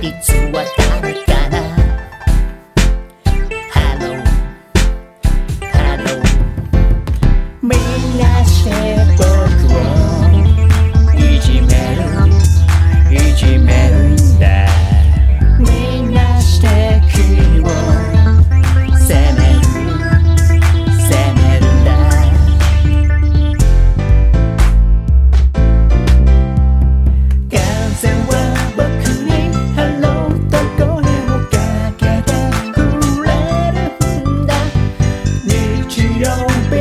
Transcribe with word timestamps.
빛으와 0.00 0.64
가나가나 0.76 1.76
Hello 3.74 4.24
Hello 5.62 6.22
Midnight 7.62 8.48
Shell 8.48 8.99
要。 36.20 36.79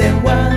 and 0.00 0.22
why. 0.24 0.49